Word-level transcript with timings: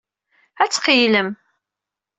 Ad 0.61 0.69
tqeyylem. 0.71 1.29